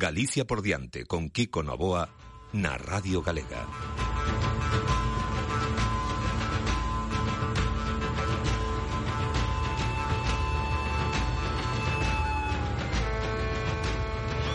[0.00, 2.08] Galicia por diante con Kiko Novoa
[2.56, 3.68] na Radio Galega.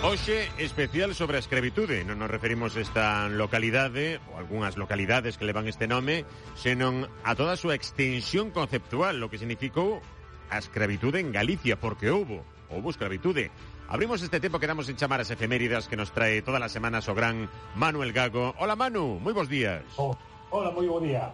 [0.01, 5.45] Hoxe especial sobre a escravitude Non nos referimos a esta localidade Ou algunhas localidades que
[5.45, 6.25] levan este nome
[6.57, 10.01] Senón a toda a súa extensión conceptual Lo que significou
[10.49, 12.41] a escravitude en Galicia Porque houbo,
[12.73, 13.53] houbo escravitude
[13.87, 17.05] Abrimos este tempo que damos en chamar as efeméridas que nos trae todas as semanas
[17.05, 17.45] o gran
[17.77, 18.57] Manuel Gago.
[18.57, 19.85] Hola Manu, moi bons días.
[20.01, 20.17] Oh,
[20.49, 21.29] hola, moi bo día.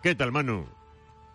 [0.00, 0.64] Que tal Manu?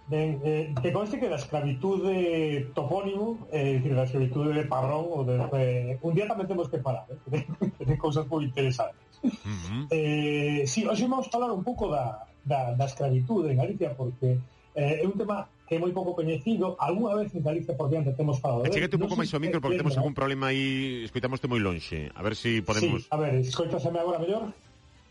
[0.10, 5.22] Ben, eh, te conste que da escravitude topónimo, eh, decir, da escravitude de parrón, ou
[5.28, 9.22] de, eh, un día tamén temos que parar, eh, de, de cousas moi interesantes.
[9.22, 9.84] Uh -huh.
[9.94, 14.42] eh, si, sí, hoxe vamos falar un pouco da, da, da en Galicia, porque
[14.74, 18.16] eh, é un tema que é moi pouco coñecido, algunha vez en Galicia por diante
[18.16, 18.64] temos falado.
[18.64, 18.72] Eh.
[18.72, 22.08] Chégate un pouco máis ao micro porque temos algún problema aí, escoitamoste moi lonxe.
[22.16, 23.04] A ver se si podemos...
[23.04, 24.56] Sí, a ver, escoitaseme agora mellor?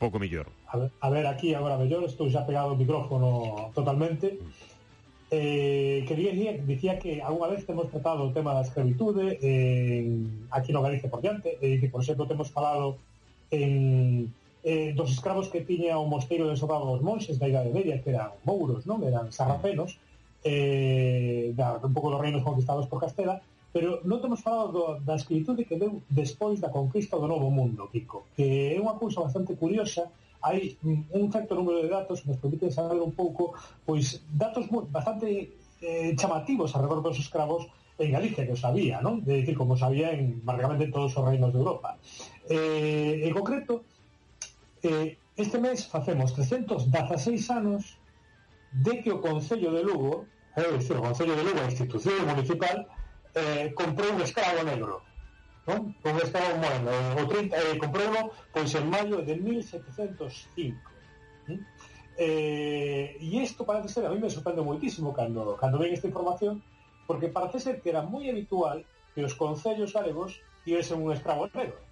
[0.00, 0.48] Pouco mellor.
[0.72, 4.40] A ver, a ver aquí agora mellor, estou xa pegado ao micrófono totalmente.
[5.28, 10.08] Eh, que dicía, dicía que algunha vez temos tratado o tema da escravitude eh,
[10.56, 12.96] aquí no Galicia por diante e eh, que, por exemplo, temos falado
[13.52, 14.32] en,
[14.66, 18.10] eh, dos escravos que tiña o mosteiro de Sobrado dos Monxes da Idade Media, que
[18.10, 18.98] eran mouros, non?
[19.06, 19.94] Eran sarracenos,
[20.46, 23.42] eh, da, un pouco dos reinos conquistados por Castela,
[23.74, 27.90] pero non temos falado do, da escritura que deu despois da conquista do Novo Mundo,
[27.90, 30.06] Kiko, que é unha cousa bastante curiosa,
[30.46, 34.86] hai un certo número de datos que nos permiten saber un pouco, pois, datos moi,
[34.86, 35.50] bastante
[35.82, 37.66] eh, chamativos alrededor dos escravos
[37.98, 39.26] en Galicia, que os sabía, non?
[39.26, 41.98] De decir, como sabía en marcamente todos os reinos de Europa.
[42.46, 43.82] Eh, en concreto,
[44.86, 46.86] eh, este mes facemos 316
[47.50, 47.98] anos
[48.72, 52.88] de que o Concello de Lugo eh, dicir, o Concello de Lugo, institución municipal,
[53.36, 55.06] eh, un escravo negro
[55.66, 55.92] non?
[55.98, 60.78] Con esta bueno, o 30, eh, comprouno pois en maio de 1705
[61.50, 61.60] ¿Mm?
[62.16, 66.62] eh, e isto parece ser a mí me sorprende moitísimo cando, cando ven esta información
[67.06, 71.82] porque parece ser que era moi habitual que os concellos galegos tivesen un escravo negro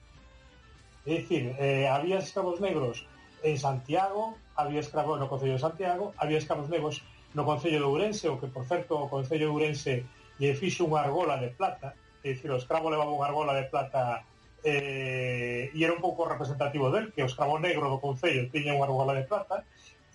[1.05, 3.05] dicir, eh, había escravos negros
[3.43, 7.03] en Santiago había escravos no Concello de Santiago había escravos negros
[7.35, 9.95] no Concello de Ourense o que por certo o Concello de Ourense
[10.39, 14.25] lle fixo unha argola de plata é dicir, o escravo levaba unha argola de plata
[14.65, 18.89] eh, e era un pouco representativo del, que o escravo negro do Concello tiña unha
[18.89, 19.61] argola de plata,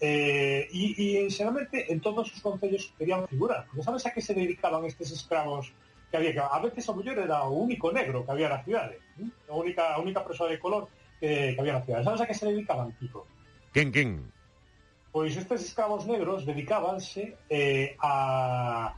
[0.01, 4.89] eh, e, e en todos os concellos querían figurar, porque sabes a que se dedicaban
[4.89, 5.69] estes escravos
[6.09, 8.97] que había que a veces o mellor era o único negro que había na cidade,
[9.21, 9.29] ¿eh?
[9.45, 10.89] a única a única de color
[11.21, 12.01] que, que había na cidade.
[12.01, 13.29] Sabes a que se dedicaban, Kiko?
[13.69, 14.33] Quen, quen?
[15.11, 18.93] pois estes escravos negros dedicábanse eh, a,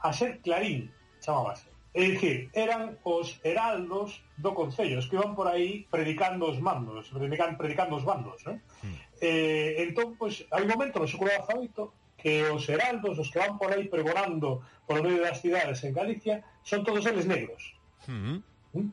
[0.00, 0.90] a ser clarín,
[1.20, 1.70] chamábase.
[1.92, 7.12] É dicir, eran os heraldos do Concello, os que iban por aí predicando os mandos,
[7.12, 8.56] predicando, predicando os bandos, non?
[8.80, 8.96] Mm.
[9.20, 13.60] Eh, entón, pois, hai un momento no século XVIII que os heraldos, os que van
[13.60, 17.76] por aí pregonando por medio das cidades en Galicia, son todos eles negros.
[18.08, 18.40] Mm.
[18.72, 18.88] Mm?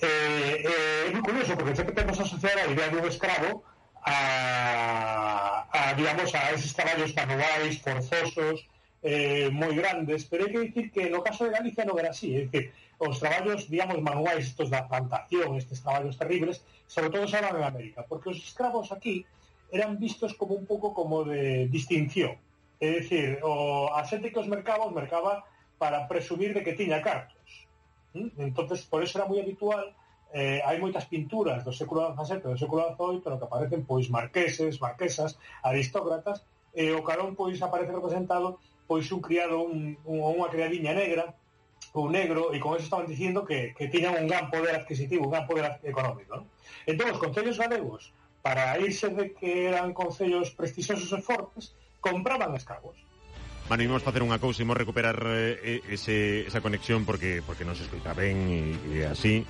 [0.00, 3.67] Eh, eh, é moi curioso, porque sempre temos asociar a idea de un escravo
[4.02, 8.66] a, a digamos, a esos caballos canoais, forzosos,
[9.02, 12.34] eh, moi grandes, pero hai que dicir que no caso de Galicia non era así,
[12.34, 17.38] é dicir, os traballos, digamos, manuais, estos da plantación, estes traballos terribles, sobre todo xa
[17.38, 19.22] en América, porque os escravos aquí
[19.70, 22.34] eran vistos como un pouco como de distinción,
[22.82, 25.46] é dicir, o, a xente que os mercaba, os mercaba
[25.78, 27.68] para presumir de que tiña cartos,
[28.14, 28.34] ¿Mm?
[28.50, 29.94] entonces por eso era moi habitual
[30.32, 34.06] eh, hai moitas pinturas do século XVII e do século XVIII no que aparecen pois
[34.12, 36.44] marqueses, marquesas, aristócratas,
[36.76, 41.36] e o carón pois aparece representado pois un criado, un, un, unha criadiña negra,
[41.92, 45.32] ou negro, e con eso estaban dicindo que, que tiñan un gran poder adquisitivo, un
[45.32, 46.40] gran poder económico.
[46.40, 46.44] ¿no?
[46.88, 52.96] Entón, os concellos galegos, para irse de que eran concellos prestixosos e fortes, compraban escravos.
[53.68, 57.76] Mano, imos facer unha cousa, imos recuperar eh, eh ese, esa conexión porque porque non
[57.76, 59.44] se escoita ben e, e así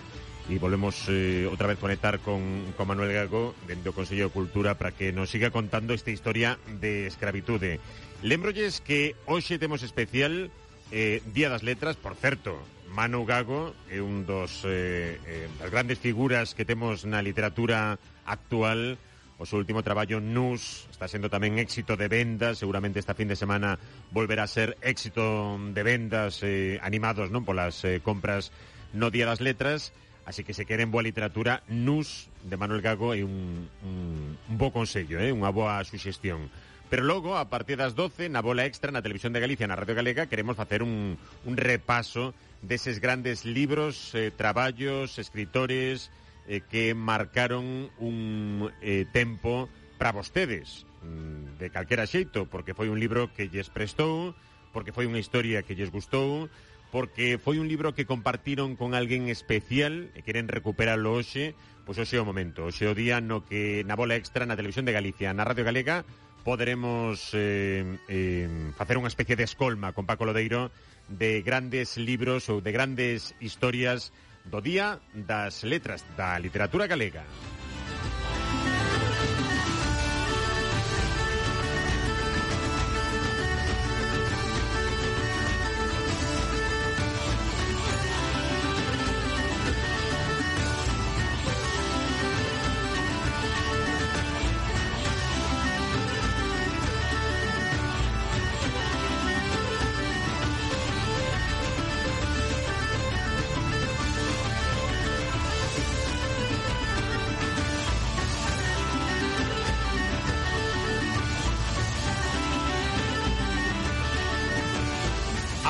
[0.48, 4.80] e volvemos eh, outra vez conectar con, con Manuel Gago dentro do Consello de Cultura
[4.80, 7.78] para que nos siga contando esta historia de escravitude.
[8.24, 10.48] Lembrolles que hoxe temos especial
[10.90, 12.56] eh, Día das Letras, por certo,
[12.88, 18.96] Manu Gago é un dos eh, eh, das grandes figuras que temos na literatura actual
[19.38, 22.58] O seu último traballo, Nus, está sendo tamén éxito de vendas.
[22.58, 23.78] Seguramente esta fin de semana
[24.10, 28.50] volverá a ser éxito de vendas eh, animados non polas eh, compras
[28.90, 29.94] no Día das Letras.
[30.28, 34.68] Así que se queren boa literatura Nus, de Manuel Gago, é un, un, un bo
[34.68, 35.32] consello, eh?
[35.32, 36.52] unha boa suxestión.
[36.92, 39.96] Pero logo, a partir das 12, na bola extra, na Televisión de Galicia, na Radio
[39.96, 41.16] Galega, queremos facer un,
[41.48, 46.12] un repaso deses grandes libros, eh, traballos, escritores
[46.44, 53.00] eh, que marcaron un eh, tempo para vostedes, mm, de calquera xeito, porque foi un
[53.00, 54.36] libro que lles prestou,
[54.76, 56.52] porque foi unha historia que lles gustou,
[56.90, 61.52] porque foi un libro que compartiron con alguén especial e queren recuperarlo hoxe,
[61.84, 64.56] pois hoxe é o momento, hoxe é o día no que na bola extra na
[64.56, 66.08] televisión de Galicia, na Radio Galega,
[66.48, 70.72] poderemos eh, eh, facer unha especie de escolma con Paco Lodeiro
[71.12, 74.16] de grandes libros ou de grandes historias
[74.48, 77.24] do Día das Letras da Literatura Galega.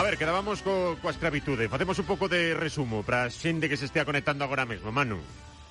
[0.08, 4.08] ver, quedábamos co, coa escravitude Facemos un pouco de resumo Para xente que se estea
[4.08, 4.88] conectando agora mesmo.
[4.88, 5.20] Manu.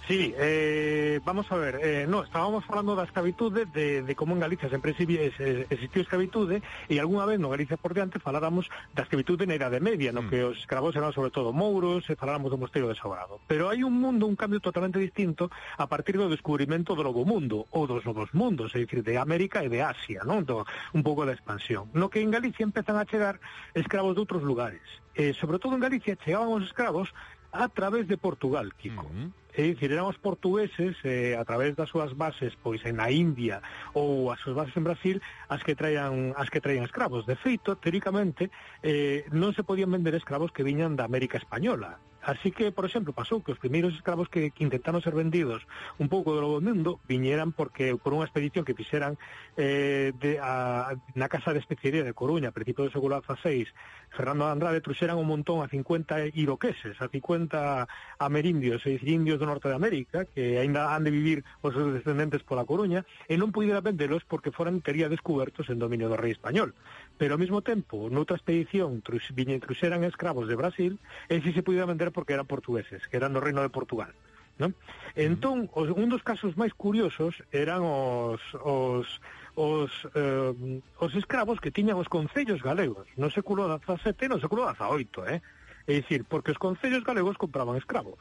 [0.08, 4.40] Sí, eh, vamos a ver, eh, no, estábamos falando da escavitude de, de como en
[4.40, 9.60] Galicia sempre existiu escavitude e algunha vez no Galicia por diante faláramos da escavitude na
[9.60, 10.30] Idade Media, no mm.
[10.32, 13.44] que os escravos eran sobre todo mouros e faláramos do mosteiro de Sobrado.
[13.52, 17.68] Pero hai un mundo, un cambio totalmente distinto a partir do descubrimento do novo mundo
[17.76, 20.48] ou dos novos mundos, é dicir, de América e de Asia, non?
[20.48, 20.64] Do,
[20.96, 21.92] un pouco da expansión.
[21.92, 23.44] No que en Galicia empezan a chegar
[23.76, 24.88] escravos de outros lugares.
[25.20, 27.12] Eh, sobre todo en Galicia chegaban os escravos
[27.52, 29.04] a través de Portugal, Kiko.
[29.12, 33.58] Mm -hmm se generamos portugueses eh, a través das súas bases pois en a India
[33.98, 35.18] ou as súas bases en Brasil
[35.50, 37.26] as que traían as que traían escravos.
[37.26, 38.54] De feito, teóricamente,
[38.86, 43.16] eh, non se podían vender escravos que viñan da América Española Así que, por exemplo,
[43.16, 45.64] pasou que os primeiros escravos que, que intentaron ser vendidos
[45.96, 49.16] un pouco do novo mundo viñeran porque por unha expedición que fixeran
[49.56, 53.72] eh, de, a, na Casa de Especiería de Coruña, a principio do século XVI,
[54.12, 57.88] Fernando Andrade truxeran un montón a 50 iroqueses, a 50
[58.20, 62.44] amerindios e indios do norte de América, que aínda han de vivir os seus descendentes
[62.44, 66.76] pola Coruña, e non puidera vendelos porque foran tería descubertos en dominio do rei español.
[67.16, 71.00] Pero ao mesmo tempo, noutra expedición truxeran escravos de Brasil,
[71.32, 74.10] e si se podía vender porque eran portugueses, que eran do Reino de Portugal.
[74.58, 74.74] Non?
[75.14, 79.06] Entón, os, un dos casos máis curiosos eran os, os,
[79.54, 84.66] os, eh, os escravos que tiñan os concellos galegos no século XVII e no século
[84.66, 85.40] XVIII, eh?
[85.86, 88.18] É dicir, porque os concellos galegos compraban escravos.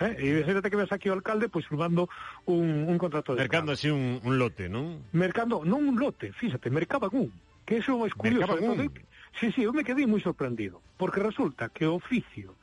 [0.00, 0.16] Eh?
[0.16, 2.08] E fíjate que ves aquí o alcalde pois firmando
[2.48, 5.04] un, un contrato de Mercando así un, un lote, non?
[5.12, 7.28] Mercando, non un lote, fíjate, mercaban un.
[7.68, 8.48] Que eso é máis curioso.
[8.48, 8.88] Mercaban un.
[9.36, 12.56] Sí, sí, eu me quedei moi sorprendido, porque resulta que o oficio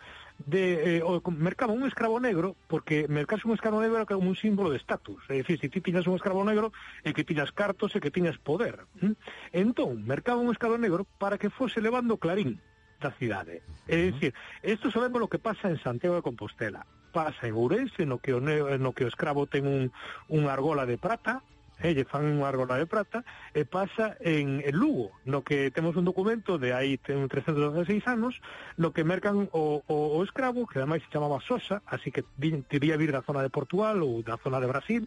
[0.45, 4.35] de eh, o, mercaba un escravo negro porque mercarse un escravo negro era como un
[4.35, 5.23] símbolo de estatus.
[5.29, 6.71] É dicir, se ti tiñas un escravo negro
[7.03, 9.15] e que tiñas cartos e que tiñas poder hm?
[9.51, 12.59] entón, mercaba un escravo negro para que fose levando clarín
[12.99, 13.63] da cidade.
[13.87, 14.31] É dicir,
[14.63, 16.87] isto sabemos lo que pasa en Santiago de Compostela.
[17.11, 19.91] Pasa en Ourense no que o, no que o escravo ten un,
[20.31, 21.43] un argola de prata
[21.81, 23.25] eh, lle fan unha argola de prata,
[23.55, 28.37] e pasa en, en Lugo, no que temos un documento de aí ten 316 anos,
[28.77, 32.99] no que mercan o, o, o escravo, que ademais se chamaba Sosa, así que debía
[32.99, 35.03] vir da zona de Portugal ou da zona de Brasil,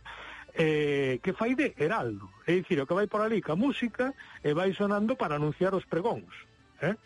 [0.57, 4.57] eh, que fai de heraldo, é dicir, o que vai por ali ca música e
[4.57, 6.33] vai sonando para anunciar os pregóns.
[6.81, 6.97] Eh?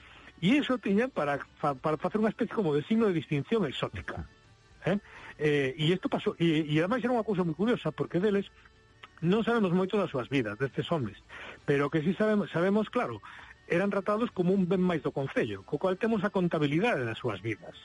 [0.41, 4.25] E iso tiña para, para facer unha especie como de signo de distinción exótica.
[4.87, 4.97] Eh?
[5.37, 8.49] Eh, e isto pasou, e, e ademais era unha cousa moi curiosa, porque deles
[9.21, 11.21] Non sabemos moito das súas vidas, destes homes,
[11.69, 13.21] pero que si sabemos, sabemos claro,
[13.69, 17.45] eran tratados como un ben máis do Concello, co cual temos a contabilidade das súas
[17.45, 17.77] vidas.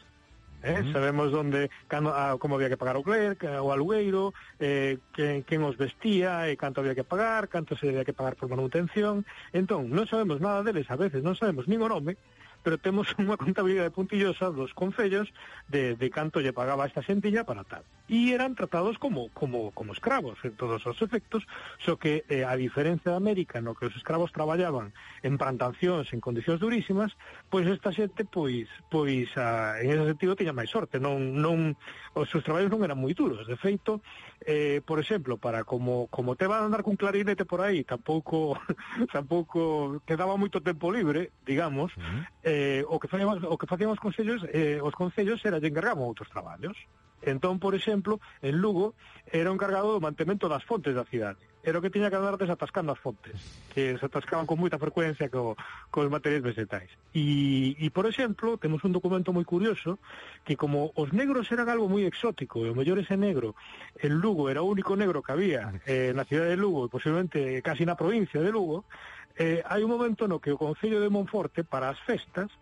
[0.63, 0.79] Eh?
[0.79, 0.93] Uh -huh.
[0.95, 5.43] Sabemos onde, cando, a, como había que pagar o Cler, eh, o alugueiro, eh, quen,
[5.43, 9.27] quen os vestía, e canto había que pagar, canto se había que pagar por manutención.
[9.53, 12.17] Entón, non sabemos nada deles, a veces non sabemos nin o nome,
[12.65, 15.29] pero temos unha contabilidade puntillosa dos concellos
[15.69, 17.85] de, de canto lle pagaba esta xentilla para tal.
[18.09, 21.45] E eran tratados como, como, como escravos en todos os efectos,
[21.77, 26.25] só que eh, a diferencia de América, no que os escravos traballaban en plantacións en
[26.25, 27.13] condicións durísimas,
[27.53, 30.97] pois esta xente, pois, pois a, en ese sentido, tiña máis sorte.
[30.97, 31.77] Non, non,
[32.17, 33.45] os seus traballos non eran moi duros.
[33.45, 34.01] De feito,
[34.41, 38.59] eh, por exemplo, para como como te va a andar cun clarinete por aí, tampouco
[39.13, 42.21] tampouco quedaba moito tempo libre, digamos, uh -huh.
[42.43, 46.29] eh, o que facíamos o que facíamos consellos, eh, os concellos era lle encargamos outros
[46.29, 46.75] traballos.
[47.21, 48.93] Entón, por exemplo, en Lugo
[49.31, 51.41] era o encargado do mantemento das fontes da cidade.
[51.65, 53.33] Era o que tiña que andar desatascando as fontes,
[53.73, 55.57] que se atascaban con moita frecuencia co,
[55.89, 56.93] cos materiais vegetais.
[57.09, 59.97] E, e, por exemplo, temos un documento moi curioso
[60.45, 63.57] que como os negros eran algo moi exótico, e o mellor ese negro,
[63.97, 67.65] en Lugo era o único negro que había eh, na cidade de Lugo, e posiblemente
[67.65, 68.85] casi na provincia de Lugo,
[69.33, 72.53] eh, hai un momento no que o Concello de Monforte, para as festas,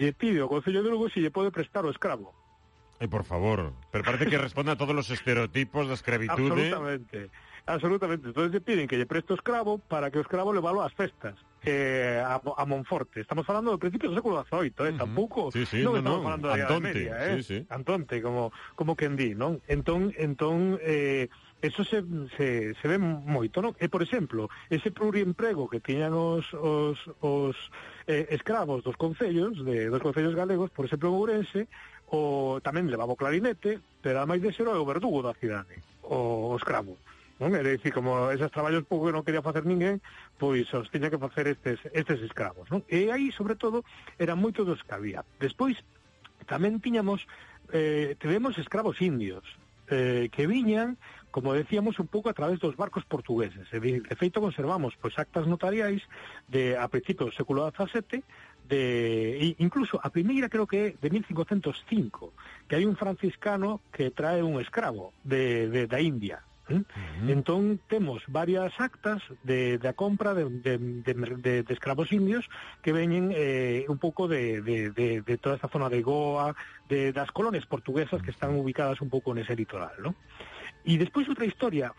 [0.00, 2.45] lle pide ao Concello de Lugo se lle pode prestar o escravo
[2.98, 6.48] Ay, por favor, pero parece que responde a todos los estereotipos da escravitude.
[6.48, 6.72] ¿eh?
[6.72, 7.30] Absolutamente,
[7.66, 8.28] absolutamente.
[8.28, 12.22] Entonces piden que lle preste o escravo para que o escravo levalo ás festas eh,
[12.24, 13.20] a, a Monforte.
[13.20, 14.96] Estamos falando do principio do século XVIII, eh, uh -huh.
[14.96, 16.24] tampouco sí, sí, non no, estamos no.
[16.24, 17.42] falando da Idade Media, eh?
[17.42, 17.58] sí, sí.
[17.68, 19.60] Antonte, como, como que di, non?
[19.68, 21.28] Entón, entón eh,
[21.60, 22.04] eso se,
[22.36, 23.72] se, se ve moito, non?
[23.80, 27.56] E, por exemplo, ese pluriemprego que tiñan os, os, os
[28.06, 31.60] eh, escravos dos concellos, de, dos concellos galegos, por exemplo, en Ourense,
[32.12, 36.56] o tamén levaba o clarinete, pero ademais de ser o verdugo da cidade, o, o
[36.56, 36.94] escravo.
[37.36, 37.52] Non?
[37.52, 40.00] É dicir, como esos traballos pouco que non quería facer ninguén,
[40.40, 42.64] pois os tiña que facer estes, estes escravos.
[42.72, 42.80] Non?
[42.88, 43.84] E aí, sobre todo,
[44.16, 45.20] eran moitos dos que había.
[45.36, 45.76] Despois,
[46.48, 47.28] tamén tiñamos,
[47.76, 49.44] eh, tivemos escravos indios,
[49.92, 50.96] eh, que viñan,
[51.28, 53.68] como decíamos, un pouco a través dos barcos portugueses.
[53.68, 56.00] De feito, conservamos pois, actas notariais
[56.48, 58.24] de a principios do século XVII
[58.68, 62.32] de incluso a primeira creo que é de 1505,
[62.68, 66.42] que hai un franciscano que trae un escravo de, de da India.
[66.68, 66.74] ¿eh?
[66.74, 67.30] Uh -huh.
[67.30, 72.50] Entón temos varias actas de, da compra de, de, de, de, de escravos indios
[72.82, 76.54] que veñen eh, un pouco de, de, de, de toda esta zona de Goa,
[76.90, 80.10] de, das colonias portuguesas que están ubicadas un pouco nese litoral, ¿no?
[80.10, 80.55] Uh
[80.86, 81.92] Y después otra historia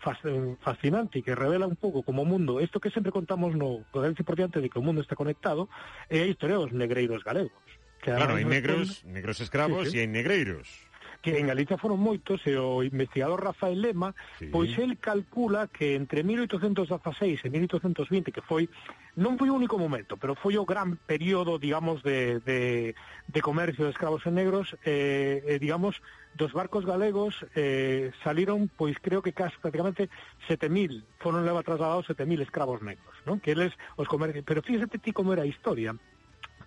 [0.62, 4.70] fascinante que revela un poco como mundo, esto que siempre contamos, no, es importante de
[4.70, 5.68] que el mundo está conectado,
[6.08, 7.52] eh, hay historia dos negreiros galegos.
[8.00, 10.87] claro hay negros, negros esclavos y hay negreiros.
[11.22, 14.46] que en Galicia foron moitos e o investigador Rafael Lema, sí.
[14.54, 18.70] pois el calcula que entre 1816 e 1820, que foi
[19.18, 22.94] non foi o único momento, pero foi o gran período, digamos, de, de,
[23.26, 25.98] de comercio de escravos e negros, eh, eh, digamos,
[26.38, 30.06] dos barcos galegos eh, saliron, pois creo que casi prácticamente
[30.46, 33.42] 7.000, foron leva trasladados 7.000 escravos negros, non?
[33.42, 34.46] Que eles os comercios...
[34.46, 35.98] Pero fíjate ti como era a historia,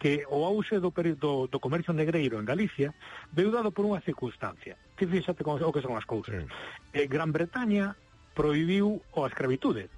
[0.01, 2.89] que o auxe do, do, do comercio negreiro en Galicia
[3.29, 4.73] veu dado por unha circunstancia.
[4.97, 6.41] Ti fíxate con, o que son as cousas.
[6.41, 6.49] Sí.
[6.97, 7.93] Eh, Gran Bretaña
[8.33, 9.93] proibiu a escravitude.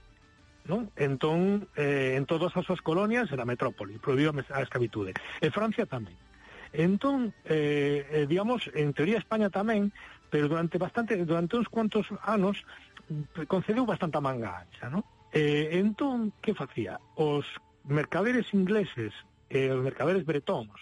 [0.68, 0.92] Non?
[1.00, 5.16] Entón, eh, en todas as súas colonias era metrópoli, proibiu a escravitude.
[5.40, 6.20] E Francia tamén.
[6.76, 9.96] Entón, eh, eh, digamos, en teoría España tamén,
[10.28, 12.60] pero durante bastante durante uns cuantos anos
[13.08, 15.08] mm, concedeu bastante manga ancha, non?
[15.32, 17.00] Eh, entón, que facía?
[17.16, 17.48] Os
[17.88, 19.16] mercaderes ingleses
[19.54, 20.74] eh, os mercaderes bretóns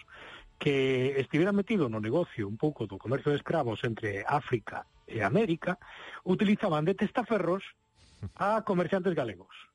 [0.56, 5.76] que estiveran metidos no negocio un pouco do comercio de escravos entre África e América
[6.24, 7.62] utilizaban de testaferros
[8.38, 9.71] a comerciantes galegos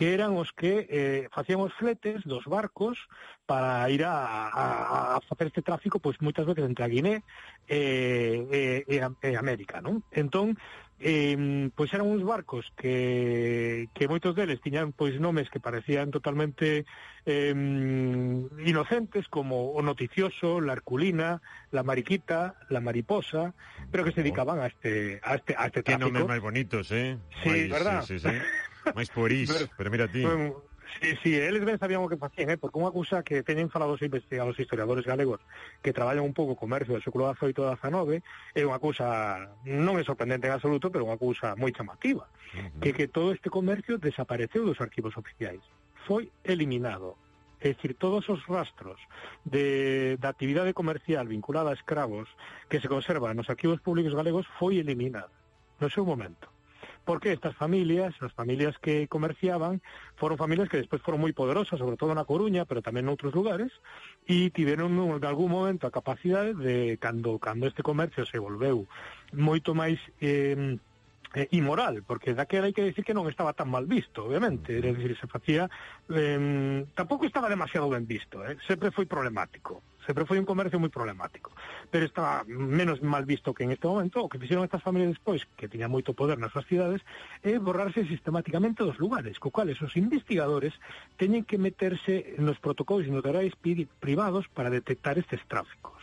[0.00, 2.96] que eran os que eh, facían os fletes dos barcos
[3.44, 4.64] para ir a, a,
[5.16, 7.20] a facer este tráfico pois moitas veces entre a Guiné
[7.68, 10.00] eh, eh, e, e América, non?
[10.08, 10.56] Entón,
[11.00, 16.84] eh, pois eran uns barcos que, que moitos deles tiñan pois nomes que parecían totalmente
[17.24, 17.52] eh,
[18.64, 23.52] inocentes como o noticioso, la Arculina, la Mariquita, la Mariposa,
[23.92, 24.24] pero que se oh.
[24.24, 26.08] dedicaban a este a este, a este tráfico.
[26.08, 27.20] Que nomes máis bonitos, eh?
[27.44, 28.00] Sí, Ay, verdad?
[28.04, 28.36] Sí, sí, sí.
[28.94, 30.22] máis por iso, pero, pero mira ti.
[30.24, 30.62] Bueno,
[31.00, 33.94] Sí, sí, eles ben sabían o que facían, eh, porque unha cousa que teñen falado
[33.94, 35.38] os investigadores historiadores galegos
[35.80, 39.06] que traballan un pouco o comercio do século XVIII e XIX é unha cousa,
[39.64, 42.80] non é sorprendente en absoluto, pero unha cousa moi chamativa, uh -huh.
[42.82, 45.62] que que todo este comercio desapareceu dos arquivos oficiais,
[46.04, 47.14] foi eliminado.
[47.60, 48.96] É dicir, todos os rastros
[49.44, 52.24] de, da actividade comercial vinculada a escravos
[52.72, 55.28] que se conserva nos arquivos públicos galegos foi eliminada
[55.76, 56.48] no seu momento
[57.04, 59.82] porque estas familias, as familias que comerciaban,
[60.16, 63.72] foron familias que despois foron moi poderosas, sobre todo na Coruña, pero tamén noutros lugares,
[64.28, 68.86] e tiveron en algún momento a capacidade de, cando, cando este comercio se volveu
[69.32, 69.98] moito máis...
[70.20, 70.78] Eh,
[71.34, 74.82] eh, imoral, porque daquela hai que decir que non estaba tan mal visto, obviamente, é
[74.82, 75.70] dicir, se facía
[76.10, 78.58] eh, tampouco estaba demasiado ben visto, eh?
[78.66, 81.52] sempre foi problemático sempre foi un comercio moi problemático,
[81.90, 85.44] pero estaba menos mal visto que en este momento o que fixeron estas familias despois,
[85.56, 87.00] que tiña moito poder nas súas cidades,
[87.44, 90.74] é borrarse sistemáticamente dos lugares, co cuales os investigadores
[91.20, 93.52] teñen que meterse nos protocolos notarais
[94.00, 96.00] privados para detectar estes tráficos.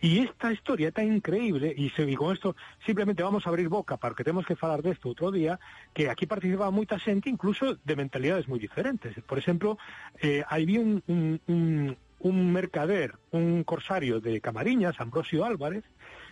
[0.00, 2.56] E esta historia tan increíble, e, se, digo con isto
[2.86, 5.60] simplemente vamos a abrir boca porque temos que falar desto outro día,
[5.92, 9.12] que aquí participaba moita xente incluso de mentalidades moi diferentes.
[9.28, 9.76] Por exemplo,
[10.22, 15.84] eh, hai un, un, un, un mercader, un corsario de Camariñas, Ambrosio Álvarez,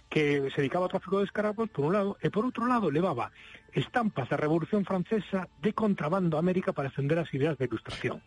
[0.09, 3.33] que se dedicaba ao tráfico de escarabajos, por un lado, y por otro lado levaba
[3.73, 8.23] estampas de la Revolución Francesa de contrabando a América para defender las ideas de ilustración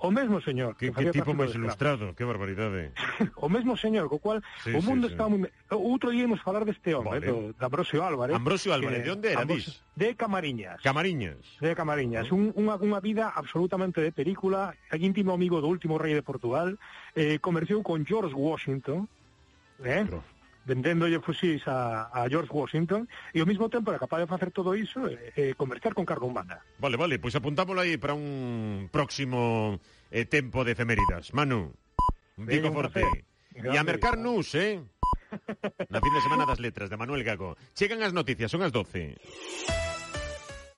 [0.00, 2.92] o mesmo señor que, que, que tipo máis ilustrado, que barbaridade.
[3.36, 5.36] O mesmo señor, co cual sí, o mundo sí, está sí.
[5.36, 5.48] moi...
[5.70, 7.26] outro día imos falar deste home eh, vale.
[7.28, 9.84] do, de Ambrosio Álvarez Ambrosio Álvarez, que, de onde era, Ambros...
[9.96, 10.80] de Camariñas.
[10.80, 11.40] Camariñas.
[11.60, 16.24] De Camariñas, un, unha, unha vida absolutamente de película íntimo amigo do último rei de
[16.24, 16.80] Portugal
[17.12, 19.04] eh, comerciou con George Washington
[19.84, 20.04] eh?
[20.08, 20.24] Pero
[20.64, 24.76] vendéndolle fuxis a, a George Washington e ao mesmo tempo era capaz de facer todo
[24.76, 26.60] iso e, eh, e eh, comerciar con carga humana.
[26.78, 31.32] Vale, vale, pois apuntámoslo aí para un próximo eh, tempo de efeméridas.
[31.32, 31.72] Manu,
[32.36, 33.04] un bico forte.
[33.50, 34.78] E a mercar nus, eh?
[35.92, 37.56] Na fin de semana das letras de Manuel Gago.
[37.74, 39.89] Chegan as noticias, son as 12.